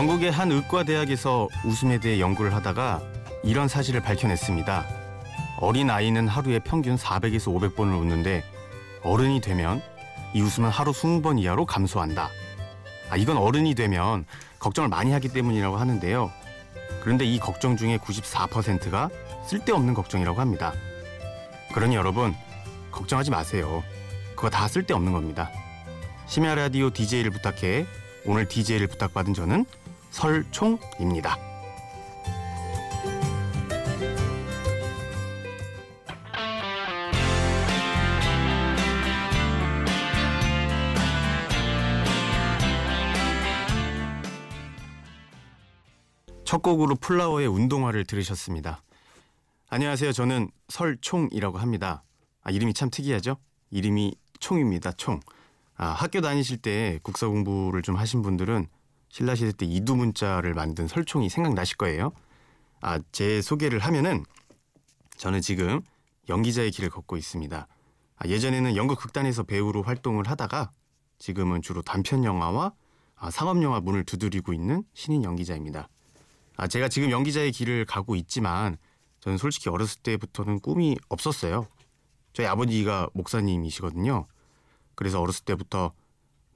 영국의 0.00 0.32
한 0.32 0.50
의과 0.50 0.84
대학에서 0.84 1.46
웃음에 1.62 1.98
대해 2.00 2.20
연구를 2.20 2.54
하다가 2.54 3.02
이런 3.44 3.68
사실을 3.68 4.00
밝혀냈습니다. 4.00 4.86
어린 5.58 5.90
아이는 5.90 6.26
하루에 6.26 6.58
평균 6.58 6.96
400에서 6.96 7.54
500번을 7.54 8.00
웃는데 8.00 8.42
어른이 9.02 9.42
되면 9.42 9.82
이 10.32 10.40
웃음은 10.40 10.70
하루 10.70 10.92
20번 10.92 11.38
이하로 11.38 11.66
감소한다. 11.66 12.30
아, 13.10 13.16
이건 13.18 13.36
어른이 13.36 13.74
되면 13.74 14.24
걱정을 14.58 14.88
많이 14.88 15.12
하기 15.12 15.28
때문이라고 15.28 15.76
하는데요. 15.76 16.30
그런데 17.02 17.26
이 17.26 17.38
걱정 17.38 17.76
중에 17.76 17.98
94%가 17.98 19.10
쓸데없는 19.48 19.92
걱정이라고 19.92 20.40
합니다. 20.40 20.72
그러니 21.74 21.94
여러분, 21.94 22.34
걱정하지 22.90 23.30
마세요. 23.30 23.84
그거 24.34 24.48
다 24.48 24.66
쓸데없는 24.66 25.12
겁니다. 25.12 25.50
심야 26.26 26.54
라디오 26.54 26.88
DJ를 26.88 27.30
부탁해 27.32 27.84
오늘 28.24 28.48
DJ를 28.48 28.86
부탁받은 28.86 29.34
저는 29.34 29.66
설총입니다. 30.10 31.38
첫 46.44 46.62
곡으로 46.62 46.96
플라워의 46.96 47.46
운동화를 47.46 48.04
들으셨습니다. 48.04 48.82
안녕하세요. 49.68 50.10
저는 50.10 50.50
설총이라고 50.68 51.58
합니다. 51.58 52.02
아, 52.42 52.50
이름이 52.50 52.74
참 52.74 52.90
특이하죠? 52.90 53.36
이름이 53.70 54.16
총입니다. 54.40 54.90
총. 54.92 55.20
아, 55.76 55.86
학교 55.90 56.20
다니실 56.20 56.58
때 56.58 56.98
국사 57.04 57.28
공부를 57.28 57.82
좀 57.82 57.94
하신 57.94 58.22
분들은 58.22 58.66
신라 59.10 59.34
시대 59.34 59.52
때 59.52 59.66
이두 59.66 59.96
문자를 59.96 60.54
만든 60.54 60.88
설총이 60.88 61.28
생각나실 61.28 61.76
거예요. 61.76 62.12
아, 62.80 62.98
제 63.12 63.42
소개를 63.42 63.80
하면은 63.80 64.24
저는 65.16 65.40
지금 65.42 65.82
연기자의 66.28 66.70
길을 66.70 66.90
걷고 66.90 67.16
있습니다. 67.16 67.66
아, 68.16 68.28
예전에는 68.28 68.76
연극 68.76 68.98
극단에서 69.00 69.42
배우로 69.42 69.82
활동을 69.82 70.28
하다가 70.28 70.70
지금은 71.18 71.60
주로 71.60 71.82
단편 71.82 72.24
영화와 72.24 72.72
아, 73.16 73.30
상업 73.30 73.62
영화 73.62 73.80
문을 73.80 74.04
두드리고 74.04 74.52
있는 74.52 74.84
신인 74.94 75.24
연기자입니다. 75.24 75.88
아, 76.56 76.68
제가 76.68 76.88
지금 76.88 77.10
연기자의 77.10 77.52
길을 77.52 77.84
가고 77.86 78.14
있지만 78.14 78.78
저는 79.20 79.38
솔직히 79.38 79.68
어렸을 79.68 80.00
때부터는 80.02 80.60
꿈이 80.60 80.96
없었어요. 81.08 81.66
저희 82.32 82.46
아버지가 82.46 83.08
목사님이시거든요. 83.12 84.26
그래서 84.94 85.20
어렸을 85.20 85.44
때부터 85.44 85.92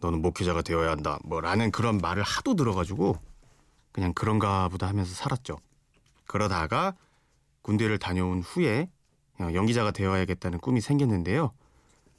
너는 0.04 0.20
목회자가 0.20 0.60
되어야 0.60 0.90
한다. 0.90 1.18
뭐라는 1.24 1.70
그런 1.70 1.96
말을 1.96 2.22
하도 2.22 2.54
들어가지고 2.54 3.16
그냥 3.90 4.12
그런가 4.12 4.68
보다 4.68 4.86
하면서 4.86 5.14
살았죠. 5.14 5.56
그러다가 6.26 6.94
군대를 7.62 7.98
다녀온 7.98 8.42
후에 8.42 8.90
연기자가 9.40 9.92
되어야겠다는 9.92 10.58
꿈이 10.58 10.82
생겼는데요. 10.82 11.52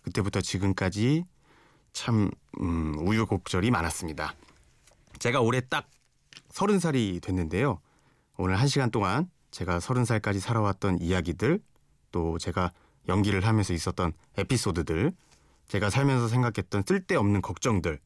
그때부터 0.01 0.41
지금까지 0.41 1.25
참 1.93 2.31
음, 2.59 2.95
우유곡절이 3.07 3.69
많았습니다. 3.69 4.33
제가 5.19 5.41
올해 5.41 5.61
딱 5.61 5.87
서른 6.49 6.79
살이 6.79 7.19
됐는데요. 7.21 7.79
오늘 8.37 8.59
한 8.59 8.67
시간 8.67 8.89
동안 8.89 9.29
제가 9.51 9.79
서른 9.79 10.05
살까지 10.05 10.39
살아왔던 10.39 11.01
이야기들 11.01 11.61
또 12.11 12.39
제가 12.39 12.71
연기를 13.07 13.45
하면서 13.45 13.73
있었던 13.73 14.11
에피소드들 14.37 15.13
제가 15.67 15.89
살면서 15.89 16.27
생각했던 16.27 16.83
쓸데없는 16.87 17.41
걱정들, 17.41 17.99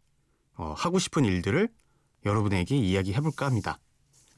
어, 0.56 0.74
하고 0.78 1.00
싶은 1.00 1.26
일들을 1.26 1.70
여러분에게 2.26 2.76
이야기해볼까 2.76 3.46
합니다. 3.46 3.80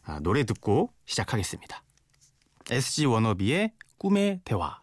아, 0.03 0.19
노래 0.19 0.43
듣고 0.43 0.93
시작하겠습니다. 1.05 1.83
SG 2.69 3.05
워너비의 3.05 3.73
꿈의 3.97 4.41
대화. 4.43 4.81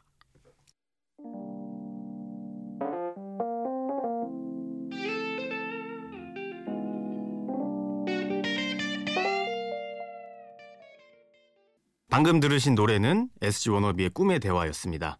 방금 12.11 12.41
들으신 12.41 12.75
노래는 12.75 13.29
SG 13.43 13.71
워너비의 13.71 14.11
꿈의 14.11 14.41
대화였습니다. 14.41 15.19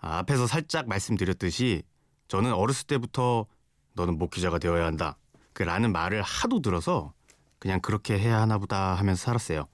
아, 0.00 0.18
앞에서 0.18 0.46
살짝 0.46 0.88
말씀드렸듯이 0.88 1.82
저는 2.32 2.54
어렸을 2.54 2.86
때부터 2.86 3.44
너는 3.92 4.16
목회자가 4.16 4.58
되어야 4.58 4.86
한다. 4.86 5.18
그 5.52 5.64
라는 5.64 5.92
말을 5.92 6.22
하도 6.22 6.62
들어서 6.62 7.12
그냥 7.58 7.78
그렇게 7.82 8.18
해야 8.18 8.40
하나 8.40 8.56
보다 8.56 8.94
하면서 8.94 9.22
살았어요. 9.22 9.68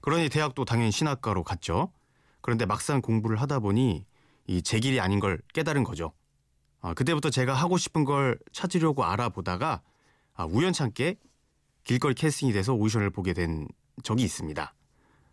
그러니 0.00 0.28
대학도 0.28 0.64
당연히 0.64 0.92
신학과로 0.92 1.42
갔죠. 1.42 1.92
그런데 2.40 2.66
막상 2.66 3.00
공부를 3.02 3.40
하다 3.40 3.58
보니 3.58 4.06
이 4.46 4.62
제 4.62 4.78
길이 4.78 5.00
아닌 5.00 5.18
걸 5.18 5.40
깨달은 5.54 5.82
거죠. 5.82 6.12
아, 6.80 6.94
그때부터 6.94 7.30
제가 7.30 7.52
하고 7.52 7.76
싶은 7.78 8.04
걸 8.04 8.38
찾으려고 8.52 9.02
알아보다가 9.04 9.82
아, 10.34 10.44
우연찮게 10.44 11.16
길거리 11.82 12.14
캐스팅이 12.14 12.52
돼서 12.52 12.74
오디션을 12.74 13.10
보게 13.10 13.32
된 13.32 13.66
적이 14.04 14.22
있습니다. 14.22 14.72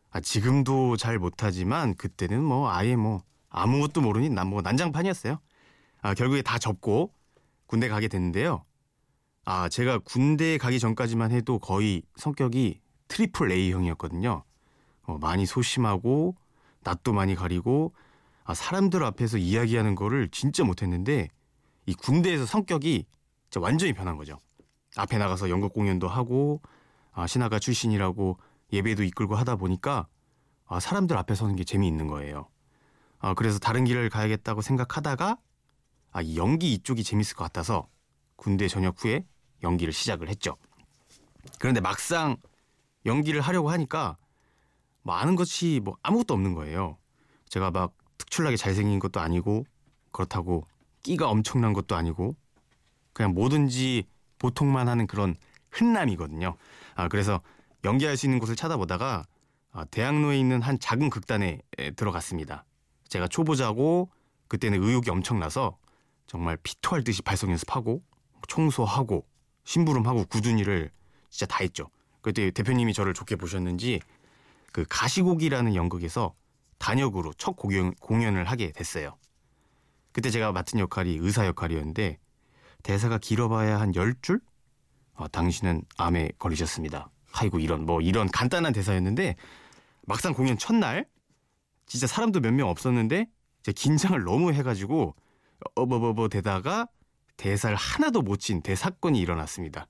아, 0.10 0.20
지금도 0.20 0.98
잘 0.98 1.20
못하지만 1.20 1.94
그때는 1.94 2.44
뭐 2.44 2.72
아예 2.72 2.96
뭐 2.96 3.22
아무것도 3.50 4.02
모르니 4.02 4.30
난 4.30 4.48
뭐 4.48 4.64
난장판이었어요. 4.64 5.40
아, 6.02 6.14
결국에 6.14 6.42
다 6.42 6.58
접고 6.58 7.14
군대 7.66 7.88
가게 7.88 8.08
됐는데요. 8.08 8.64
아, 9.46 9.70
제가 9.70 10.00
군대 10.00 10.58
가기 10.58 10.80
전까지만 10.80 11.32
해도 11.32 11.60
거의 11.60 12.04
성격이 12.16 12.82
트리플 13.08 13.52
A형이었거든요. 13.52 14.44
어, 15.04 15.18
많이 15.20 15.46
소심하고 15.46 16.36
낯도 16.82 17.14
많이 17.14 17.36
가리고 17.36 17.94
아, 18.44 18.54
사람들 18.54 19.04
앞에서 19.04 19.38
이야기하는 19.38 19.96
거를 19.96 20.30
진짜 20.30 20.64
못했는데 20.64 21.30
이 21.86 21.94
군대에서 21.94 22.46
성격이 22.46 23.06
진짜 23.50 23.64
완전히 23.64 23.94
변한 23.94 24.18
거죠. 24.18 24.38
앞에 24.96 25.18
나가서 25.18 25.50
연극 25.50 25.74
공연도 25.74 26.08
하고 26.08 26.62
아, 27.12 27.28
신화가 27.28 27.60
출신이라고 27.60 28.38
예배도 28.72 29.04
이끌고 29.04 29.36
하다 29.36 29.56
보니까 29.56 30.08
아, 30.66 30.80
사람들 30.80 31.18
앞에 31.18 31.36
서는 31.36 31.56
게 31.56 31.64
재미있는 31.64 32.08
거예요. 32.08 32.48
아, 33.18 33.34
그래서 33.34 33.60
다른 33.60 33.84
길을 33.84 34.10
가야겠다고 34.10 34.62
생각하다가 34.62 35.38
아, 36.12 36.22
연기 36.36 36.74
이쪽이 36.74 37.04
재밌을 37.04 37.36
것 37.36 37.44
같아서 37.44 37.88
군대 38.36 38.68
전역 38.68 39.04
후에 39.04 39.26
연기를 39.64 39.94
시작을 39.94 40.30
했죠. 40.30 40.56
그런데 41.60 41.82
막상 41.82 42.38
연기를 43.06 43.42
하려고 43.42 43.70
하니까 43.70 44.18
뭐 45.02 45.16
아는 45.16 45.36
것이 45.36 45.82
뭐 45.84 45.98
아무것도 46.04 46.34
없는 46.34 46.54
거예요. 46.54 46.98
제가 47.50 47.72
막 47.72 47.94
특출나게 48.18 48.58
잘생긴 48.58 49.00
것도 49.00 49.20
아니고 49.20 49.66
그렇다고 50.12 50.66
끼가 51.04 51.30
엄청난 51.30 51.74
것도 51.74 51.96
아니고 51.96 52.36
그냥 53.14 53.34
뭐든지 53.34 54.06
보통만 54.38 54.88
하는 54.88 55.08
그런 55.08 55.36
흔남이거든요. 55.72 56.56
아, 56.96 57.08
그래서 57.08 57.42
연기할 57.84 58.18
수 58.18 58.26
있는 58.26 58.40
곳을 58.40 58.56
찾아보다가 58.56 59.26
아, 59.72 59.86
대학로에 59.86 60.38
있는 60.38 60.62
한 60.62 60.80
작은 60.80 61.10
극단에 61.10 61.60
들어갔습니다. 61.96 62.66
제가 63.08 63.28
초보자고 63.28 64.10
그때는 64.48 64.84
의욕이 64.84 65.10
엄청나서 65.10 65.78
정말 66.30 66.58
피토할 66.58 67.04
듯이 67.04 67.24
발성 67.24 67.50
연습하고 67.50 68.04
청소하고 68.48 69.26
심부름하고 69.64 70.26
굳은 70.26 70.60
일을 70.60 70.92
진짜 71.32 71.48
다 71.48 71.64
했죠. 71.64 71.90
그때 72.22 72.52
대표님이 72.52 72.94
저를 72.94 73.16
좋게 73.16 73.36
보셨는지 73.36 74.00
그 74.72 74.86
가시곡이라는 74.88 75.74
연극에서 75.74 76.36
단역으로 76.78 77.34
첫 77.34 77.56
공연, 77.56 77.94
공연을 77.96 78.46
하게 78.46 78.72
됐어요. 78.72 79.18
그때 80.12 80.30
제가 80.30 80.52
맡은 80.52 80.80
역할이 80.80 81.18
의사 81.20 81.48
역할이었는데 81.48 82.20
대사가 82.84 83.18
길어봐야 83.18 83.80
한 83.80 83.92
10줄? 83.92 84.40
어, 85.16 85.28
당신은 85.28 85.82
암에 85.98 86.34
걸리셨습니다. 86.38 87.10
아이고 87.34 87.60
이런 87.60 87.86
뭐 87.88 88.02
이런 88.02 88.28
간단한 88.30 88.72
대사였는데 88.72 89.36
막상 90.06 90.34
공연 90.34 90.58
첫날 90.60 91.08
진짜 91.88 92.06
사람도 92.06 92.40
몇 92.40 92.54
명 92.54 92.70
없었는데 92.70 93.26
제 93.64 93.72
긴장을 93.72 94.24
너무 94.24 94.54
해가지고 94.54 95.16
어버버버 95.76 96.30
대다가 96.30 96.88
대사를 97.38 97.76
하나도 97.76 98.22
못 98.22 98.38
친 98.40 98.62
대사건이 98.62 99.20
일어났습니다. 99.20 99.88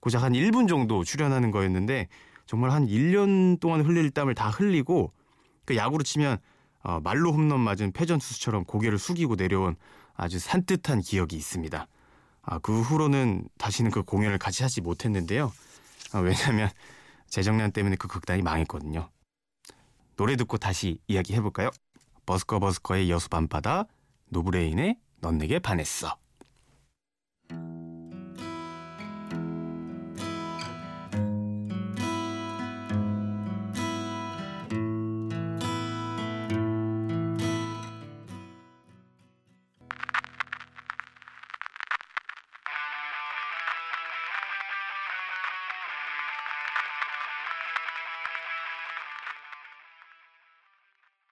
고작 0.00 0.22
한 0.22 0.32
1분 0.32 0.68
정도 0.68 1.04
출연하는 1.04 1.50
거였는데 1.50 2.08
정말 2.46 2.70
한 2.70 2.86
1년 2.86 3.60
동안 3.60 3.82
흘릴 3.84 4.10
땀을 4.10 4.34
다 4.34 4.48
흘리고 4.48 5.12
그 5.64 5.76
야구로 5.76 6.02
치면 6.02 6.38
어, 6.82 7.00
말로 7.00 7.32
홈런 7.32 7.60
맞은 7.60 7.92
패전투수처럼 7.92 8.64
고개를 8.64 8.98
숙이고 8.98 9.34
내려온 9.34 9.76
아주 10.14 10.38
산뜻한 10.38 11.00
기억이 11.00 11.36
있습니다. 11.36 11.86
아, 12.42 12.58
그 12.60 12.80
후로는 12.80 13.48
다시는 13.58 13.90
그 13.90 14.02
공연을 14.02 14.38
같이 14.38 14.62
하지 14.62 14.80
못했는데요. 14.80 15.52
아, 16.12 16.18
왜냐하면 16.20 16.70
재정난 17.28 17.72
때문에 17.72 17.96
그 17.96 18.08
극단이 18.08 18.42
망했거든요. 18.42 19.10
노래 20.16 20.36
듣고 20.36 20.56
다시 20.56 20.98
이야기 21.06 21.34
해볼까요? 21.34 21.70
버스커 22.24 22.58
버스커의 22.60 23.10
여수 23.10 23.28
밤바다 23.28 23.84
노브레인의 24.30 24.96
넌 25.20 25.38
내게 25.38 25.58
반했어. 25.58 26.16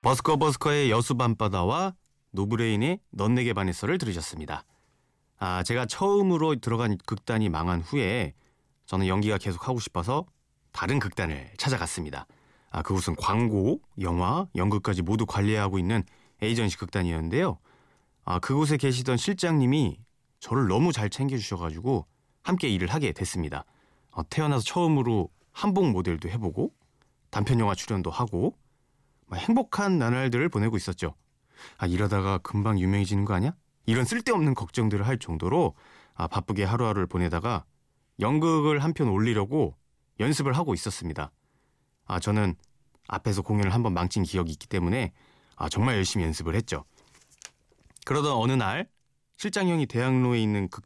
버스커버스커의 0.03 0.93
여수 0.93 1.17
밤바다와 1.17 1.95
노브레인의 2.37 3.01
넌 3.11 3.35
내게 3.35 3.53
반했어를 3.53 3.99
들으셨습니다. 3.99 4.65
아, 5.39 5.63
제가 5.65 5.87
처음으로 5.87 6.57
들어간 6.57 6.97
극단이 7.05 7.49
망한 7.49 7.81
후에 7.81 8.35
저는 8.87 9.09
연기가 9.09 9.39
계속 9.39 9.67
하고 9.69 9.81
싶어서 9.81 10.25
다른 10.71 11.01
극단을 11.01 11.51
찾아갔습니다. 11.57 12.27
아, 12.71 12.83
그곳은 12.83 13.17
광고, 13.17 13.81
영화, 14.01 14.47
연극까지 14.55 15.03
모두 15.03 15.27
관리하고 15.27 15.79
있는 15.79 16.05
에이전시 16.43 16.77
극단이었는데요. 16.79 17.59
아, 18.25 18.39
그곳에 18.39 18.77
계시던 18.77 19.17
실장님이 19.17 19.99
저를 20.39 20.69
너무 20.69 20.93
잘 20.93 21.11
챙겨주셔가지고 21.11 22.07
함께 22.43 22.69
일을 22.69 22.89
하게 22.89 23.13
됐습니다. 23.13 23.65
어, 24.11 24.23
태어나서 24.29 24.63
처음으로 24.63 25.31
한복 25.53 25.91
모델도 25.91 26.29
해보고 26.29 26.73
단편 27.31 27.59
영화 27.59 27.75
출연도 27.75 28.11
하고 28.11 28.57
행복한 29.35 29.99
나날들을 29.99 30.49
보내고 30.49 30.77
있었죠. 30.77 31.15
아 31.79 31.87
이러다가 31.87 32.39
금방 32.39 32.79
유명해지는 32.79 33.25
거 33.25 33.35
아니야? 33.35 33.53
이런 33.87 34.05
쓸데없는 34.05 34.55
걱정들을 34.55 35.07
할 35.07 35.19
정도로 35.19 35.75
아, 36.15 36.27
바쁘게 36.27 36.65
하루하루를 36.65 37.07
보내다가 37.07 37.65
연극을 38.21 38.83
한 38.83 38.93
편 38.95 39.09
올리려고 39.09 39.77
연습을 40.21 40.55
하고 40.55 40.73
있었습니다. 40.75 41.31
아 42.07 42.19
저는 42.21 42.55
앞에서 43.09 43.43
공연을 43.43 43.73
한번 43.75 43.93
망친 43.95 44.23
기억이 44.23 44.51
있기 44.53 44.67
때문에 44.67 45.13
아 45.57 45.69
정말 45.69 45.97
열심히 45.97 46.25
연습을 46.25 46.55
했죠. 46.55 46.85
그러던 48.05 48.33
어느 48.33 48.53
날 48.53 48.89
실장 49.37 49.69
형이 49.69 49.87
대학로에 49.87 50.41
있는 50.41 50.69
극, 50.69 50.85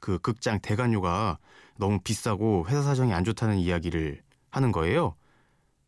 그 0.00 0.18
극장 0.18 0.60
대관료가 0.60 1.38
너무 1.76 2.00
비싸고 2.00 2.66
회사 2.68 2.82
사정이 2.82 3.12
안 3.12 3.24
좋다는 3.24 3.58
이야기를 3.58 4.22
하는 4.50 4.72
거예요. 4.72 5.16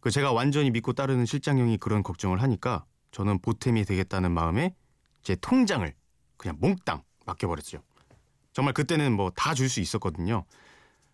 그 0.01 0.11
제가 0.11 0.33
완전히 0.33 0.71
믿고 0.71 0.93
따르는 0.93 1.27
실장 1.27 1.59
형이 1.59 1.79
그런 1.79 2.03
걱정을 2.03 2.43
하니까 2.43 2.85
저는 3.13 3.39
보탬이 3.39 3.85
되겠다는 3.85 4.33
마음에 4.33 4.75
제 5.23 5.37
통장을 5.37 5.93
그냥 6.37 6.57
몽땅 6.61 7.03
맡겨버렸죠. 7.27 7.83
정말 8.53 8.75
그때는 8.75 9.15
뭐 9.15 9.31
다 9.31 9.55
줄 9.55 9.69
수 9.69 9.81
있었거든요. 9.81 10.45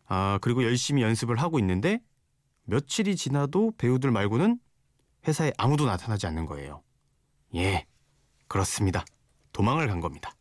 아, 0.07 0.39
그리고 0.41 0.65
열심히 0.65 1.03
연습을 1.03 1.37
하고 1.37 1.59
있는데 1.59 2.01
며칠이 2.65 3.17
지나도 3.17 3.75
배우들 3.79 4.11
말고는 4.11 4.59
회사에 5.27 5.53
아무도 5.59 5.87
나타나지 5.87 6.27
않는 6.27 6.47
거예요. 6.47 6.83
예, 7.55 7.87
그렇습니다. 8.47 9.05
도망을 9.53 9.87
간 9.89 10.01
겁니다. 10.01 10.33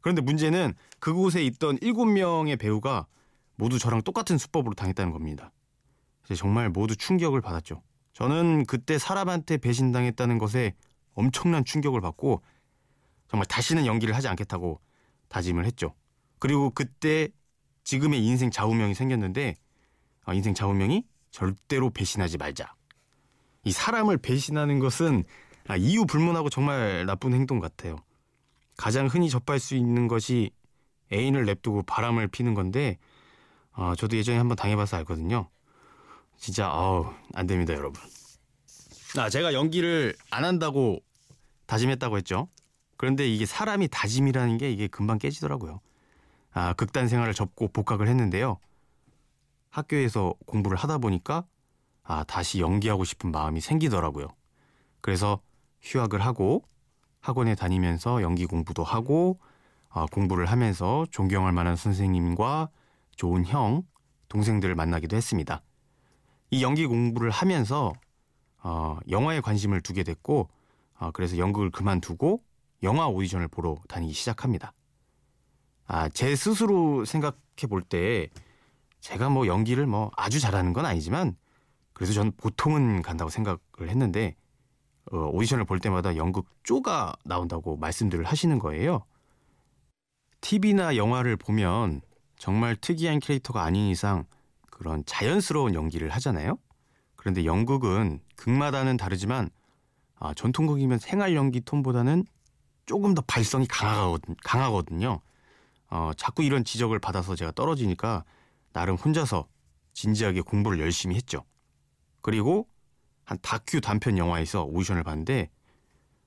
그런데 0.00 0.20
문제는 0.22 0.74
그곳에 0.98 1.42
있던 1.44 1.78
7명의 1.78 2.58
배우가 2.58 3.06
모두 3.56 3.78
저랑 3.78 4.02
똑같은 4.02 4.38
수법으로 4.38 4.74
당했다는 4.74 5.12
겁니다. 5.12 5.52
정말 6.36 6.68
모두 6.70 6.96
충격을 6.96 7.40
받았죠. 7.40 7.82
저는 8.16 8.64
그때 8.64 8.96
사람한테 8.96 9.58
배신당했다는 9.58 10.38
것에 10.38 10.72
엄청난 11.12 11.66
충격을 11.66 12.00
받고 12.00 12.40
정말 13.28 13.44
다시는 13.44 13.84
연기를 13.84 14.16
하지 14.16 14.26
않겠다고 14.26 14.80
다짐을 15.28 15.66
했죠. 15.66 15.92
그리고 16.38 16.70
그때 16.70 17.28
지금의 17.84 18.24
인생 18.24 18.50
좌우명이 18.50 18.94
생겼는데 18.94 19.56
어, 20.24 20.32
인생 20.32 20.54
좌우명이 20.54 21.04
절대로 21.30 21.90
배신하지 21.90 22.38
말자. 22.38 22.74
이 23.64 23.72
사람을 23.72 24.16
배신하는 24.16 24.78
것은 24.78 25.24
아, 25.68 25.76
이유 25.76 26.06
불문하고 26.06 26.48
정말 26.48 27.04
나쁜 27.04 27.34
행동 27.34 27.60
같아요. 27.60 27.98
가장 28.78 29.08
흔히 29.08 29.28
접할 29.28 29.58
수 29.58 29.74
있는 29.74 30.08
것이 30.08 30.52
애인을 31.12 31.44
냅두고 31.44 31.82
바람을 31.82 32.28
피는 32.28 32.54
건데 32.54 32.96
어, 33.72 33.94
저도 33.94 34.16
예전에 34.16 34.38
한번 34.38 34.56
당해봐서 34.56 34.96
알거든요. 34.96 35.50
진짜 36.36 36.68
아우 36.68 37.12
안 37.34 37.46
됩니다 37.46 37.72
여러분. 37.74 38.00
아 39.18 39.30
제가 39.30 39.54
연기를 39.54 40.14
안 40.30 40.44
한다고 40.44 41.00
다짐했다고 41.66 42.16
했죠. 42.18 42.48
그런데 42.96 43.28
이게 43.28 43.46
사람이 43.46 43.88
다짐이라는 43.88 44.58
게 44.58 44.70
이게 44.70 44.88
금방 44.88 45.18
깨지더라고요. 45.18 45.80
아 46.52 46.72
극단 46.74 47.08
생활을 47.08 47.34
접고 47.34 47.68
복학을 47.68 48.08
했는데요. 48.08 48.58
학교에서 49.70 50.34
공부를 50.46 50.76
하다 50.76 50.98
보니까 50.98 51.44
아 52.02 52.24
다시 52.24 52.60
연기하고 52.60 53.04
싶은 53.04 53.30
마음이 53.30 53.60
생기더라고요. 53.60 54.28
그래서 55.00 55.40
휴학을 55.82 56.20
하고 56.20 56.62
학원에 57.20 57.54
다니면서 57.54 58.22
연기 58.22 58.46
공부도 58.46 58.84
하고 58.84 59.40
아, 59.96 60.06
공부를 60.12 60.46
하면서 60.46 61.06
존경할 61.10 61.52
만한 61.52 61.74
선생님과 61.74 62.68
좋은 63.16 63.46
형, 63.46 63.82
동생들을 64.28 64.74
만나기도 64.74 65.16
했습니다. 65.16 65.62
이 66.50 66.62
연기 66.62 66.86
공부를 66.86 67.30
하면서 67.30 67.92
어, 68.62 68.98
영화에 69.08 69.40
관심을 69.40 69.80
두게 69.80 70.02
됐고 70.02 70.48
어, 70.98 71.10
그래서 71.12 71.38
연극을 71.38 71.70
그만두고 71.70 72.42
영화 72.82 73.06
오디션을 73.08 73.48
보러 73.48 73.76
다니기 73.88 74.12
시작합니다. 74.12 74.72
아, 75.86 76.08
제 76.08 76.34
스스로 76.34 77.04
생각해 77.04 77.36
볼 77.68 77.82
때 77.82 78.28
제가 79.00 79.28
뭐 79.28 79.46
연기를 79.46 79.86
뭐 79.86 80.10
아주 80.16 80.40
잘하는 80.40 80.72
건 80.72 80.84
아니지만 80.84 81.36
그래서 81.92 82.12
저는 82.12 82.32
보통은 82.36 83.02
간다고 83.02 83.30
생각을 83.30 83.88
했는데 83.88 84.34
어, 85.12 85.30
오디션을 85.32 85.64
볼 85.64 85.78
때마다 85.78 86.16
연극 86.16 86.48
쪼가 86.64 87.14
나온다고 87.24 87.76
말씀들을 87.76 88.24
하시는 88.24 88.58
거예요. 88.58 89.04
TV나 90.40 90.96
영화를 90.96 91.36
보면 91.36 92.02
정말 92.36 92.76
특이한 92.76 93.20
캐릭터가 93.20 93.62
아닌 93.62 93.86
이상 93.86 94.24
그런 94.76 95.02
자연스러운 95.06 95.72
연기를 95.72 96.10
하잖아요. 96.10 96.58
그런데 97.14 97.46
연극은 97.46 98.20
극마다는 98.36 98.98
다르지만 98.98 99.48
아, 100.16 100.34
전통극이면 100.34 100.98
생활 100.98 101.34
연기 101.34 101.62
톤보다는 101.62 102.26
조금 102.84 103.14
더 103.14 103.22
발성이 103.26 103.66
강하거든, 103.66 104.36
강하거든 104.44 105.02
요. 105.02 105.22
어, 105.88 106.10
자꾸 106.18 106.42
이런 106.42 106.62
지적을 106.62 106.98
받아서 106.98 107.34
제가 107.34 107.52
떨어지니까 107.52 108.24
나름 108.74 108.96
혼자서 108.96 109.48
진지하게 109.94 110.42
공부를 110.42 110.78
열심히 110.78 111.16
했죠. 111.16 111.42
그리고 112.20 112.68
한 113.24 113.38
다큐 113.40 113.80
단편 113.80 114.18
영화에서 114.18 114.64
오디션을 114.64 115.04
봤는데 115.04 115.48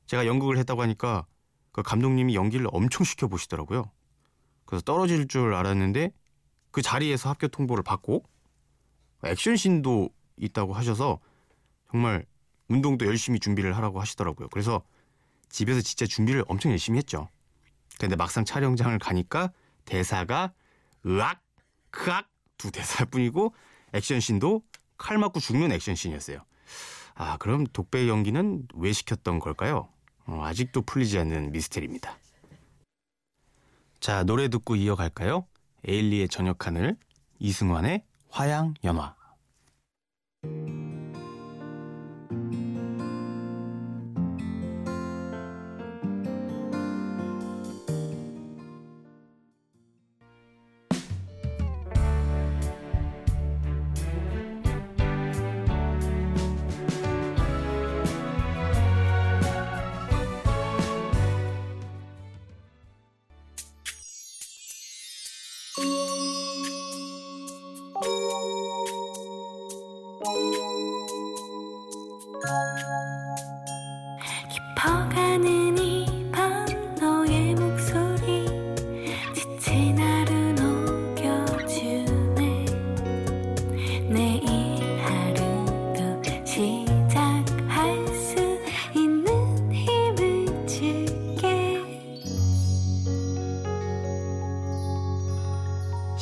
제가 0.07 0.25
연극을 0.25 0.57
했다고 0.57 0.81
하니까 0.81 1.27
그 1.71 1.83
감독님이 1.83 2.33
연기를 2.33 2.67
엄청 2.71 3.03
시켜 3.03 3.27
보시더라고요. 3.27 3.91
그래서 4.65 4.81
떨어질 4.81 5.27
줄 5.27 5.53
알았는데 5.53 6.11
그 6.71 6.81
자리에서 6.81 7.29
합격 7.29 7.51
통보를 7.51 7.83
받고 7.83 8.23
액션씬도 9.23 10.09
있다고 10.37 10.73
하셔서 10.73 11.19
정말 11.91 12.25
운동도 12.67 13.05
열심히 13.05 13.39
준비를 13.39 13.75
하라고 13.77 13.99
하시더라고요. 13.99 14.49
그래서 14.49 14.83
집에서 15.49 15.81
진짜 15.81 16.05
준비를 16.05 16.45
엄청 16.47 16.71
열심히 16.71 16.97
했죠. 16.97 17.27
근데 17.99 18.15
막상 18.15 18.45
촬영장을 18.45 18.97
가니까 18.99 19.51
대사가 19.85 20.53
으악, 21.05 21.41
크악 21.89 22.29
두 22.57 22.71
대사뿐이고 22.71 23.53
액션씬도 23.93 24.61
칼 24.97 25.17
맞고 25.17 25.39
죽는 25.39 25.71
액션씬이었어요. 25.71 26.43
아, 27.15 27.37
그럼 27.37 27.65
독배 27.65 28.07
연기는 28.07 28.67
왜 28.75 28.93
시켰던 28.93 29.39
걸까요? 29.39 29.89
어, 30.25 30.43
아직도 30.43 30.83
풀리지 30.83 31.17
않는 31.19 31.51
미스테리입니다. 31.51 32.17
자, 33.99 34.23
노래 34.23 34.47
듣고 34.47 34.75
이어갈까요? 34.75 35.45
에일리의 35.85 36.29
저녁 36.29 36.67
하늘, 36.67 36.95
이승환의 37.39 38.03
화양 38.29 38.73
연화. 38.83 39.15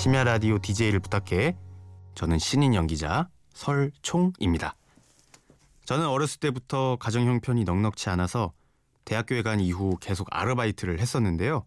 심야 0.07 0.23
라디오 0.23 0.57
DJ를 0.59 0.99
부탁해. 0.99 1.57
저는 2.15 2.39
신인 2.39 2.73
연기자 2.73 3.27
설총입니다. 3.57 4.75
저는 5.85 6.07
어렸을 6.07 6.39
때부터 6.39 6.97
가정 6.99 7.25
형편이 7.25 7.63
넉넉치 7.63 8.09
않아서 8.11 8.53
대학교에 9.05 9.41
간 9.41 9.59
이후 9.59 9.97
계속 9.99 10.27
아르바이트를 10.31 10.99
했었는데요. 10.99 11.65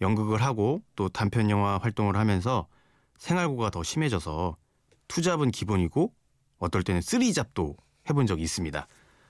연극을 0.00 0.42
하고 0.42 0.82
또 0.94 1.08
단편 1.08 1.48
영화 1.48 1.78
활동을 1.78 2.16
하면서 2.16 2.66
생활고가 3.18 3.70
더 3.70 3.82
심해져서 3.82 4.56
투잡은 5.08 5.52
기본이고 5.52 6.12
어떨 6.58 6.82
때는 6.82 7.00
쓰리잡도 7.00 7.76
해본 8.10 8.26
적이 8.26 8.42
있습니다. 8.42 8.86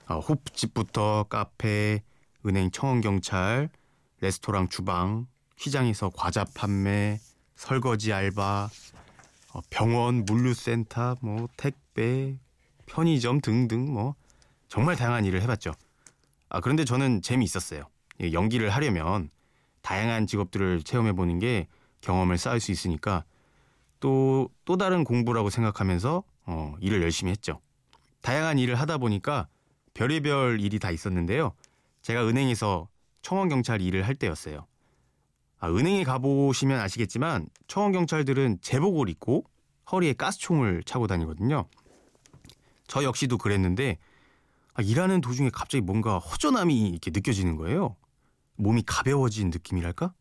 어, 0.07 0.19
호프집부터 0.19 1.27
카페, 1.29 2.01
은행 2.45 2.71
청원 2.71 3.01
경찰, 3.01 3.69
레스토랑 4.19 4.69
주방, 4.69 5.27
시장에서 5.57 6.09
과자 6.13 6.43
판매, 6.55 7.19
설거지 7.55 8.11
알바, 8.11 8.69
어, 9.53 9.61
병원 9.69 10.25
물류센터, 10.25 11.17
뭐 11.21 11.47
택 11.55 11.82
배, 11.93 12.37
편의점 12.85 13.41
등등 13.41 13.91
뭐 13.91 14.15
정말 14.67 14.95
다양한 14.95 15.25
일을 15.25 15.41
해봤죠. 15.41 15.71
아 16.49 16.59
그런데 16.59 16.85
저는 16.85 17.21
재미있었어요. 17.21 17.83
연기를 18.31 18.69
하려면 18.69 19.29
다양한 19.81 20.27
직업들을 20.27 20.83
체험해 20.83 21.13
보는 21.13 21.39
게 21.39 21.67
경험을 22.01 22.37
쌓을 22.37 22.59
수 22.59 22.71
있으니까 22.71 23.23
또또 23.99 24.77
다른 24.77 25.03
공부라고 25.03 25.49
생각하면서 25.49 26.23
어, 26.45 26.75
일을 26.81 27.01
열심히 27.01 27.31
했죠. 27.31 27.61
다양한 28.21 28.59
일을 28.59 28.75
하다 28.75 28.97
보니까 28.97 29.47
별의별 29.93 30.59
일이 30.59 30.79
다 30.79 30.91
있었는데요. 30.91 31.53
제가 32.01 32.27
은행에서 32.27 32.89
청원 33.21 33.49
경찰 33.49 33.81
일을 33.81 34.05
할 34.05 34.15
때였어요. 34.15 34.65
아, 35.59 35.69
은행에 35.69 36.03
가보시면 36.03 36.79
아시겠지만 36.79 37.47
청원 37.67 37.93
경찰들은 37.93 38.59
제복을 38.61 39.07
입고 39.07 39.45
허리에 39.91 40.13
가스총을 40.13 40.83
차고 40.83 41.07
다니거든요. 41.07 41.65
저 42.87 43.03
역시도 43.03 43.37
그랬는데 43.37 43.97
아, 44.73 44.81
일하는 44.81 45.21
도중에 45.21 45.49
갑자기 45.51 45.81
뭔가 45.81 46.17
허전함이 46.17 46.89
이렇게 46.89 47.11
느껴지는 47.11 47.55
거예요. 47.55 47.95
몸이 48.55 48.83
가벼워진 48.85 49.49
느낌이랄까? 49.49 50.13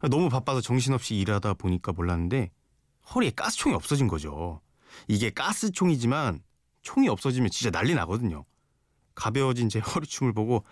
아, 0.00 0.08
너무 0.08 0.28
바빠서 0.28 0.60
정신없이 0.60 1.16
일하다 1.16 1.54
보니까 1.54 1.92
몰랐는데 1.92 2.50
허리에 3.14 3.30
가스총이 3.30 3.74
없어진 3.74 4.08
거죠. 4.08 4.60
이게 5.08 5.30
가스총이지만 5.30 6.42
총이 6.82 7.08
없어지면 7.08 7.50
진짜 7.50 7.70
난리 7.70 7.94
나거든요. 7.94 8.44
가벼워진 9.14 9.68
제 9.68 9.78
허리춤을 9.78 10.32
보고 10.32 10.64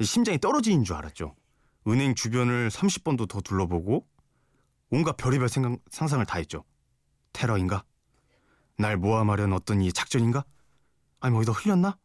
심장이 0.00 0.38
떨어지는 0.38 0.84
줄 0.84 0.96
알았죠. 0.96 1.34
은행 1.86 2.14
주변을 2.14 2.70
30번도 2.70 3.28
더 3.28 3.40
둘러보고 3.40 4.06
온갖 4.90 5.16
별의별 5.16 5.48
생각, 5.48 5.78
상상을 5.90 6.24
다 6.26 6.38
했죠. 6.38 6.64
테러인가? 7.32 7.84
날 8.76 8.96
모함하려는 8.96 9.54
어떤 9.54 9.80
이 9.80 9.92
작전인가? 9.92 10.44
아니 11.20 11.32
뭐 11.32 11.40
어디다 11.40 11.52
흘렸나? 11.52 11.96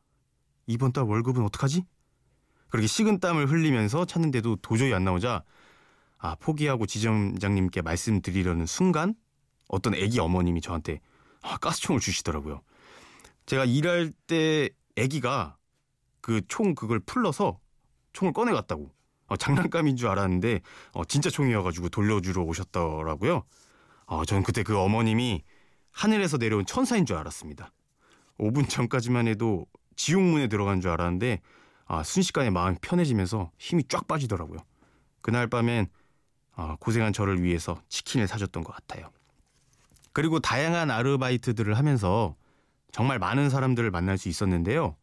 이번 0.68 0.92
달 0.94 1.04
월급은 1.06 1.44
어떡하지? 1.46 1.84
그렇게 2.70 2.88
식은 2.88 3.20
땀을 3.20 3.50
흘리면서 3.50 4.06
찾는데도 4.06 4.58
도저히 4.58 4.94
안 4.94 5.04
나오자 5.04 5.44
아 6.20 6.36
포기하고 6.36 6.86
지점장님께 6.86 7.82
말씀드리려는 7.82 8.66
순간 8.66 9.16
어떤 9.68 9.96
애기 9.96 10.20
어머님이 10.20 10.62
저한테 10.62 11.00
아, 11.42 11.58
가스총을 11.58 12.00
주시더라고요. 12.00 12.62
제가 13.46 13.66
일할 13.66 14.12
때 14.28 14.70
애기가 14.96 15.58
그 16.22 16.42
총 16.48 16.76
그걸 16.76 17.00
풀러서 17.00 17.60
총을 18.14 18.34
꺼내갔다고 18.34 18.92
어, 19.28 19.38
장난감인 19.38 19.96
줄 19.96 20.10
알았는데 20.10 20.62
어, 20.94 21.06
진짜 21.06 21.30
총이어가지고 21.30 21.90
돌려주러 21.90 22.44
오셨더라고요. 22.44 23.44
어, 24.06 24.26
저는 24.26 24.44
그때 24.44 24.62
그 24.64 24.78
어머님이 24.78 25.44
하늘에서 25.92 26.38
내려온 26.38 26.66
천사인 26.66 27.06
줄 27.06 27.18
알았습니다. 27.18 27.72
5분 28.40 28.70
전까지만 28.70 29.28
해도 29.28 29.66
지옥문에 29.96 30.48
들어간 30.48 30.82
줄 30.82 30.92
알았는데 30.92 31.42
아, 31.86 32.04
순식간에 32.04 32.50
마음이 32.52 32.78
편해지면서 32.82 33.52
힘이 33.58 33.84
쫙 33.88 34.08
빠지더라고요. 34.08 34.60
그날 35.22 35.48
밤엔 35.48 35.88
아, 36.56 36.78
고생한 36.80 37.14
저를 37.14 37.42
위해서 37.42 37.82
치킨을 37.90 38.28
사줬던 38.28 38.64
것 38.64 38.74
같아요. 38.74 39.10
그리고 40.14 40.40
다양한 40.40 40.92
아르바이트들을 40.92 41.78
하면서 41.78 42.36
정말 42.92 43.20
많은 43.20 43.50
사람들을 43.50 43.90
만날 43.92 44.18
수 44.18 44.30
있었는데요. 44.30 44.96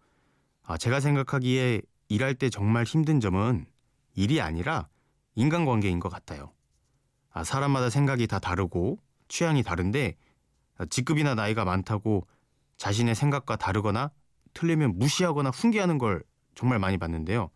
아, 0.63 0.77
제가 0.77 1.01
생각하기에 1.01 1.83
일할 2.09 2.35
때 2.35 2.51
정말 2.51 2.85
힘든 2.85 3.21
점은 3.21 3.67
일이 4.15 4.41
아니라 4.41 4.89
인간관계인 5.35 6.01
것 6.01 6.09
같아요. 6.09 6.53
아, 7.31 7.45
사람마다 7.45 7.91
생각이 7.91 8.27
다 8.27 8.39
다르고 8.39 8.99
취향이 9.29 9.63
다른데 9.63 10.15
아, 10.15 10.26
직급이나 10.91 11.35
나이가 11.35 11.65
많다고 11.65 12.27
자신의 12.77 13.15
생각과 13.15 13.57
다르거나 13.57 14.11
틀리면 14.55 14.99
무시하거나 14.99 15.51
훈계하는 15.51 15.99
걸 15.99 16.23
정말 16.55 16.79
많이 16.79 16.99
봤는데요. 16.99 17.51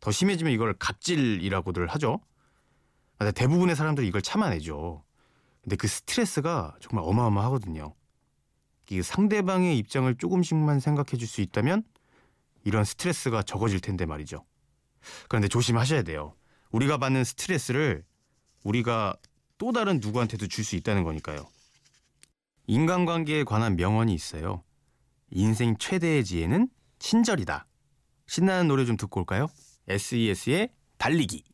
더 0.00 0.10
심해지면 0.10 0.52
이걸 0.52 0.74
갑질이라고들 0.74 1.86
하죠. 1.88 2.20
아, 3.18 3.30
대부분의 3.30 3.76
사람들이 3.76 4.06
이걸 4.06 4.22
참아내죠. 4.22 5.02
근데 5.62 5.76
그 5.76 5.86
스트레스가 5.88 6.76
정말 6.80 7.04
어마어마하거든요. 7.08 7.94
이 8.90 9.02
상대방의 9.02 9.78
입장을 9.78 10.14
조금씩만 10.16 10.80
생각해 10.80 11.16
줄 11.16 11.26
수 11.26 11.40
있다면 11.40 11.84
이런 12.64 12.84
스트레스가 12.84 13.42
적어질 13.42 13.80
텐데 13.80 14.04
말이죠. 14.04 14.44
그런데 15.28 15.48
조심하셔야 15.48 16.02
돼요. 16.02 16.34
우리가 16.70 16.98
받는 16.98 17.24
스트레스를 17.24 18.04
우리가 18.62 19.16
또 19.56 19.72
다른 19.72 20.00
누구한테도 20.00 20.48
줄 20.48 20.64
수 20.64 20.76
있다는 20.76 21.04
거니까요. 21.04 21.46
인간관계에 22.66 23.44
관한 23.44 23.76
명언이 23.76 24.14
있어요. 24.14 24.62
인생 25.30 25.76
최대의 25.76 26.24
지혜는 26.24 26.68
친절이다. 26.98 27.66
신나는 28.26 28.68
노래 28.68 28.84
좀 28.84 28.96
듣고 28.96 29.20
올까요? 29.20 29.48
SES의 29.88 30.70
달리기. 30.96 31.44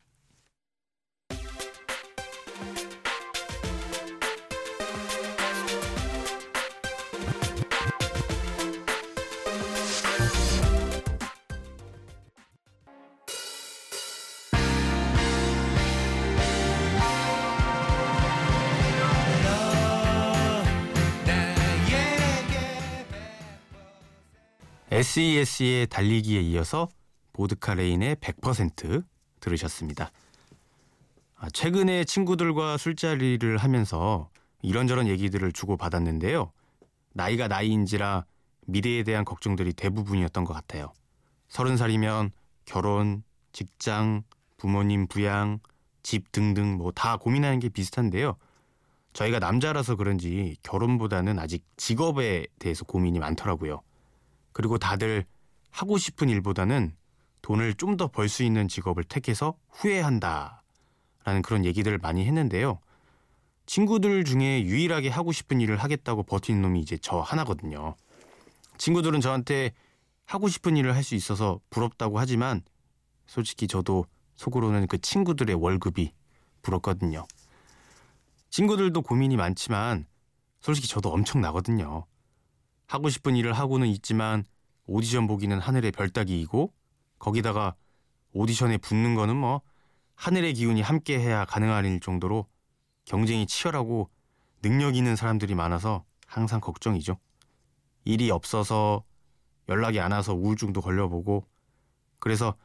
SES의 25.01 25.87
달리기에 25.87 26.41
이어서 26.41 26.87
보드카 27.33 27.73
레인의 27.73 28.17
100% 28.17 29.03
들으셨습니다. 29.39 30.11
아, 31.37 31.49
최근에 31.49 32.03
친구들과 32.03 32.77
술자리를 32.77 33.57
하면서 33.57 34.29
이런저런 34.61 35.07
얘기들을 35.07 35.53
주고받았는데요. 35.53 36.51
나이가 37.13 37.47
나이인지라 37.47 38.25
미래에 38.67 39.01
대한 39.01 39.25
걱정들이 39.25 39.73
대부분이었던 39.73 40.43
것 40.45 40.53
같아요. 40.53 40.93
서른 41.49 41.77
살이면 41.77 42.29
결혼, 42.65 43.23
직장, 43.53 44.21
부모님 44.57 45.07
부양, 45.07 45.59
집 46.03 46.31
등등 46.31 46.77
뭐 46.77 46.91
다 46.91 47.17
고민하는 47.17 47.57
게 47.57 47.69
비슷한데요. 47.69 48.37
저희가 49.13 49.39
남자라서 49.39 49.95
그런지 49.95 50.57
결혼보다는 50.61 51.39
아직 51.39 51.65
직업에 51.75 52.45
대해서 52.59 52.85
고민이 52.85 53.17
많더라고요. 53.17 53.81
그리고 54.53 54.77
다들 54.77 55.25
하고 55.71 55.97
싶은 55.97 56.29
일보다는 56.29 56.95
돈을 57.41 57.73
좀 57.75 57.97
더 57.97 58.07
벌 58.07 58.29
수 58.29 58.43
있는 58.43 58.67
직업을 58.67 59.03
택해서 59.03 59.55
후회한다. 59.69 60.63
라는 61.23 61.41
그런 61.41 61.65
얘기들을 61.65 61.97
많이 61.99 62.25
했는데요. 62.25 62.79
친구들 63.65 64.23
중에 64.25 64.63
유일하게 64.63 65.09
하고 65.09 65.31
싶은 65.31 65.61
일을 65.61 65.77
하겠다고 65.77 66.23
버티는 66.23 66.61
놈이 66.61 66.79
이제 66.81 66.97
저 67.01 67.19
하나거든요. 67.19 67.95
친구들은 68.77 69.21
저한테 69.21 69.71
하고 70.25 70.47
싶은 70.47 70.77
일을 70.77 70.95
할 70.95 71.03
수 71.03 71.15
있어서 71.15 71.59
부럽다고 71.69 72.19
하지만 72.19 72.61
솔직히 73.27 73.67
저도 73.67 74.05
속으로는 74.35 74.87
그 74.87 74.97
친구들의 74.97 75.55
월급이 75.55 76.11
부럽거든요. 76.63 77.25
친구들도 78.49 79.01
고민이 79.01 79.37
많지만 79.37 80.05
솔직히 80.59 80.87
저도 80.87 81.09
엄청 81.09 81.41
나거든요. 81.41 82.05
하고 82.91 83.07
싶은 83.07 83.37
일을 83.37 83.53
하고는 83.53 83.87
있지만 83.87 84.43
오디션 84.85 85.25
보기는 85.25 85.57
하늘의 85.57 85.93
별 85.93 86.09
따기이고 86.09 86.73
거기다가 87.19 87.73
오디션에 88.33 88.79
붙는 88.79 89.15
거는 89.15 89.37
뭐 89.37 89.61
하늘의 90.15 90.55
기운이 90.55 90.81
함께 90.81 91.17
해야 91.17 91.45
가능한 91.45 91.85
일 91.85 92.01
정도로 92.01 92.47
경쟁이 93.05 93.47
치열하고 93.47 94.09
능력 94.61 94.97
있는 94.97 95.15
사람들이 95.15 95.55
많아서 95.55 96.03
항상 96.27 96.59
걱정이죠. 96.59 97.17
일이 98.03 98.29
없어서 98.29 99.05
연락이 99.69 100.01
안 100.01 100.11
와서 100.11 100.33
우울증도 100.33 100.81
걸려보고 100.81 101.47
그래서 102.19 102.57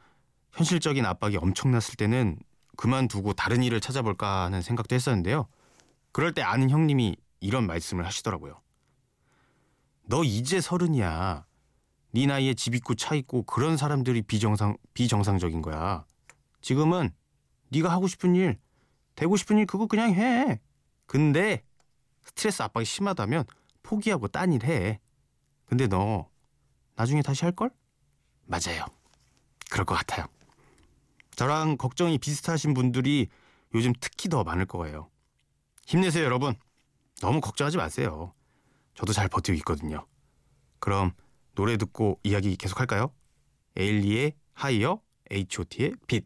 현실적인 0.51 1.05
압박이 1.05 1.37
엄청났을 1.37 1.95
때는 1.95 2.37
그만두고 2.75 3.31
다른 3.31 3.63
일을 3.63 3.79
찾아볼까 3.79 4.43
하는 4.43 4.61
생각도 4.61 4.93
했었는데요. 4.93 5.47
그럴 6.11 6.33
때 6.33 6.41
아는 6.41 6.69
형님이 6.69 7.15
이런 7.39 7.65
말씀을 7.65 8.05
하시더라고요. 8.05 8.59
너 10.07 10.23
이제 10.23 10.61
서른이야. 10.61 11.45
네 12.11 12.25
나이에 12.25 12.53
집 12.53 12.73
있고 12.75 12.95
차 12.95 13.13
있고 13.15 13.43
그런 13.43 13.75
사람들이 13.77 14.21
비정상 14.21 14.77
비정상적인 14.93 15.61
거야. 15.61 16.05
지금은 16.61 17.11
네가 17.69 17.91
하고 17.91 18.07
싶은 18.07 18.33
일, 18.35 18.57
되고 19.15 19.35
싶은 19.35 19.57
일 19.57 19.65
그거 19.65 19.85
그냥 19.85 20.13
해. 20.13 20.61
근데 21.05 21.63
스트레스 22.23 22.61
압박이 22.61 22.85
심하다면 22.85 23.43
포기하고 23.83 24.29
딴 24.29 24.53
일 24.53 24.63
해. 24.65 24.99
근데 25.65 25.87
너 25.87 26.29
나중에 26.95 27.21
다시 27.21 27.43
할 27.43 27.51
걸? 27.51 27.69
맞아요. 28.45 28.85
그럴 29.69 29.85
것 29.85 29.95
같아요. 29.95 30.25
저랑 31.35 31.75
걱정이 31.77 32.17
비슷하신 32.17 32.73
분들이 32.73 33.27
요즘 33.75 33.91
특히 33.99 34.29
더 34.29 34.45
많을 34.45 34.65
거예요. 34.65 35.09
힘내세요, 35.85 36.23
여러분. 36.23 36.55
너무 37.21 37.41
걱정하지 37.41 37.75
마세요. 37.75 38.33
저도 38.97 39.13
잘 39.13 39.29
버티고 39.29 39.55
있거든요. 39.57 40.05
그럼 40.79 41.11
노래 41.55 41.77
듣고 41.77 42.19
이야기 42.23 42.57
계속할까요? 42.57 43.13
에일리의 43.77 44.33
하이어, 44.53 45.01
H.O.T의 45.31 45.93
빛. 46.07 46.25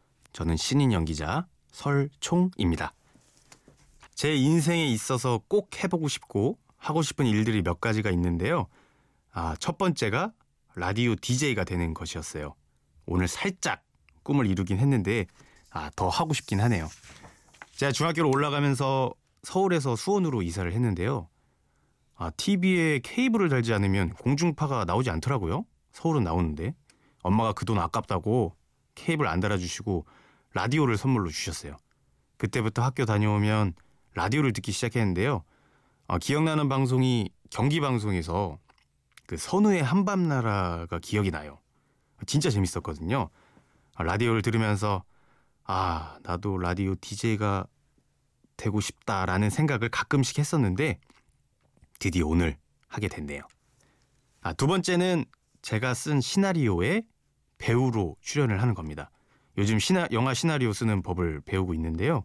저는 0.33 0.57
신인 0.57 0.91
연기자 0.93 1.47
설총입니다. 1.71 2.93
제 4.13 4.35
인생에 4.35 4.87
있어서 4.87 5.41
꼭 5.47 5.83
해보고 5.83 6.07
싶고 6.07 6.57
하고 6.77 7.01
싶은 7.01 7.25
일들이 7.25 7.61
몇 7.61 7.81
가지가 7.81 8.09
있는데요. 8.11 8.67
아, 9.31 9.55
첫 9.59 9.77
번째가 9.77 10.31
라디오 10.75 11.15
DJ가 11.15 11.63
되는 11.63 11.93
것이었어요. 11.93 12.55
오늘 13.05 13.27
살짝 13.27 13.83
꿈을 14.23 14.47
이루긴 14.47 14.77
했는데 14.77 15.25
아, 15.71 15.89
더 15.95 16.09
하고 16.09 16.33
싶긴 16.33 16.59
하네요. 16.61 16.89
제가 17.75 17.91
중학교로 17.91 18.29
올라가면서 18.29 19.13
서울에서 19.43 19.95
수원으로 19.95 20.41
이사를 20.41 20.71
했는데요. 20.71 21.27
아, 22.15 22.29
TV에 22.31 22.99
케이블을 22.99 23.49
달지 23.49 23.73
않으면 23.73 24.11
공중파가 24.13 24.85
나오지 24.85 25.09
않더라고요. 25.09 25.65
서울은 25.93 26.23
나오는데 26.23 26.75
엄마가 27.23 27.53
그 27.53 27.65
돈 27.65 27.79
아깝다고 27.79 28.55
케이블 28.95 29.27
안 29.27 29.39
달아주시고 29.39 30.05
라디오를 30.53 30.97
선물로 30.97 31.29
주셨어요. 31.29 31.77
그때부터 32.37 32.81
학교 32.81 33.05
다녀오면 33.05 33.73
라디오를 34.13 34.53
듣기 34.53 34.71
시작했는데요. 34.71 35.43
어, 36.07 36.17
기억나는 36.17 36.67
방송이 36.67 37.29
경기 37.49 37.79
방송에서 37.79 38.57
그 39.27 39.37
선우의 39.37 39.83
한밤나라가 39.83 40.99
기억이 40.99 41.31
나요. 41.31 41.59
진짜 42.25 42.49
재밌었거든요. 42.49 43.29
아, 43.95 44.03
라디오를 44.03 44.41
들으면서 44.41 45.03
아 45.63 46.17
나도 46.23 46.57
라디오 46.57 46.95
DJ가 46.99 47.65
되고 48.57 48.81
싶다라는 48.81 49.49
생각을 49.49 49.89
가끔씩 49.89 50.39
했었는데 50.39 50.99
드디어 51.99 52.27
오늘 52.27 52.57
하게 52.87 53.07
됐네요. 53.07 53.41
아, 54.41 54.53
두 54.53 54.67
번째는 54.67 55.25
제가 55.61 55.93
쓴 55.93 56.19
시나리오에 56.19 57.03
배우로 57.57 58.17
출연을 58.21 58.61
하는 58.61 58.73
겁니다. 58.73 59.11
요즘 59.57 59.79
시나, 59.79 60.07
영화 60.11 60.33
시나리오 60.33 60.73
쓰는 60.73 61.01
법을 61.01 61.41
배우고 61.41 61.73
있는데요. 61.73 62.23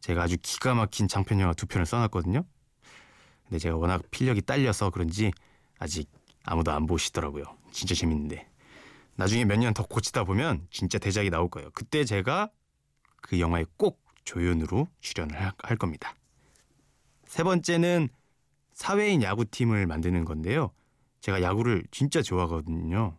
제가 0.00 0.22
아주 0.22 0.36
기가 0.40 0.74
막힌 0.74 1.08
장편 1.08 1.40
영화 1.40 1.52
두 1.52 1.66
편을 1.66 1.84
써놨거든요. 1.86 2.44
근데 3.44 3.58
제가 3.58 3.76
워낙 3.76 4.02
필력이 4.10 4.42
딸려서 4.42 4.90
그런지 4.90 5.32
아직 5.78 6.08
아무도 6.44 6.72
안 6.72 6.86
보시더라고요. 6.86 7.44
진짜 7.72 7.94
재밌는데. 7.94 8.48
나중에 9.16 9.44
몇 9.44 9.58
년 9.58 9.74
더 9.74 9.84
고치다 9.86 10.24
보면 10.24 10.66
진짜 10.70 10.98
대작이 10.98 11.28
나올 11.30 11.50
거예요. 11.50 11.70
그때 11.74 12.04
제가 12.04 12.50
그 13.20 13.38
영화에 13.38 13.66
꼭 13.76 14.00
조연으로 14.24 14.88
출연을 15.00 15.38
할, 15.38 15.52
할 15.62 15.76
겁니다. 15.76 16.14
세 17.26 17.42
번째는 17.42 18.08
사회인 18.72 19.22
야구팀을 19.22 19.86
만드는 19.86 20.24
건데요. 20.24 20.70
제가 21.20 21.42
야구를 21.42 21.84
진짜 21.90 22.22
좋아하거든요. 22.22 23.16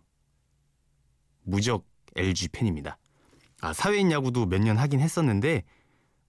무적 1.43 1.85
LG 2.15 2.49
팬입니다. 2.49 2.97
아, 3.61 3.73
사회인 3.73 4.11
야구도 4.11 4.47
몇 4.47 4.59
년 4.61 4.77
하긴 4.77 4.99
했었는데 4.99 5.63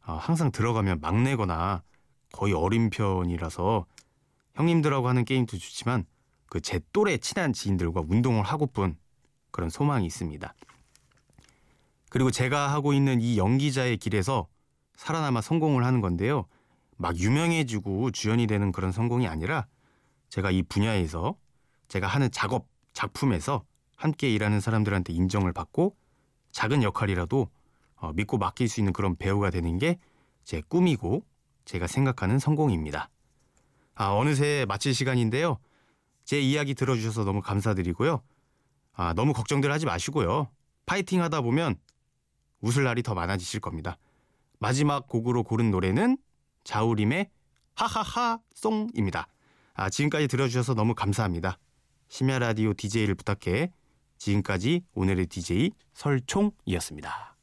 아, 0.03 0.15
항상 0.15 0.51
들어가면 0.53 1.01
막내거나 1.01 1.83
거의 2.33 2.53
어린 2.55 2.91
편이라서 2.91 3.87
형님들하고 4.55 5.09
하는 5.09 5.25
게임도 5.25 5.57
좋지만 5.59 6.05
그 6.47 6.61
제 6.61 6.81
또래 6.93 7.17
친한 7.17 7.53
지인들과 7.55 8.03
운동을 8.07 8.43
하고픈 8.45 8.97
그런 9.51 9.71
소망이 9.71 10.05
있습니다. 10.07 10.55
그리고 12.11 12.31
제가 12.31 12.71
하고 12.71 12.93
있는 12.93 13.23
이 13.23 13.39
연기자의 13.39 13.97
길에서 13.97 14.47
살아남아 14.97 15.41
성공을 15.41 15.85
하는 15.85 16.03
건데요. 16.03 16.47
막 16.99 17.17
유명해지고 17.17 18.11
주연이 18.11 18.47
되는 18.47 18.71
그런 18.71 18.93
성공이 18.93 19.27
아니라 19.27 19.67
제가 20.29 20.51
이 20.51 20.63
분야에서 20.63 21.37
제가 21.89 22.07
하는 22.07 22.31
작업, 22.31 22.67
작품에서 22.93 23.65
함께 23.97 24.29
일하는 24.31 24.61
사람들한테 24.61 25.15
인정을 25.15 25.53
받고 25.55 25.97
작은 26.53 26.83
역할이라도 26.83 27.49
어, 27.97 28.13
믿고 28.13 28.39
맡길 28.39 28.69
수 28.69 28.81
있는 28.81 28.93
그런 28.93 29.17
배우가 29.17 29.51
되는 29.51 29.79
게 29.79 29.99
제 30.45 30.61
꿈이고 30.61 31.25
제가 31.65 31.87
생각하는 31.87 32.39
성공입니다. 32.39 33.11
아, 33.95 34.11
어느새 34.13 34.65
마칠 34.69 34.95
시간인데요. 34.95 35.59
제 36.25 36.41
이야기 36.41 36.75
들어주셔서 36.75 37.25
너무 37.25 37.41
감사드리고요. 37.41 38.23
아, 38.95 39.13
너무 39.15 39.33
걱정들 39.33 39.71
하지 39.71 39.87
마시고요. 39.87 40.49
파이팅 40.87 41.23
하다 41.23 41.41
보면 41.43 41.77
웃을 42.61 42.85
날이 42.85 43.03
더 43.03 43.15
많아지실 43.15 43.61
겁니다. 43.61 43.99
마지막 44.59 45.07
곡으로 45.09 45.43
고른 45.43 45.71
노래는 45.71 46.17
자우림의 46.65 47.31
하하하 47.75 48.39
송입니다. 48.55 49.27
아, 49.75 49.91
지금까지 49.91 50.29
들어주셔서 50.29 50.75
너무 50.75 50.95
감사합니다. 50.95 51.59
심야 52.09 52.39
라디오 52.39 52.75
DJ를 52.75 53.15
부탁해. 53.15 53.73
지금까지 54.23 54.83
오늘의 54.95 55.27
DJ 55.27 55.71
설총이었습니다. 55.95 57.37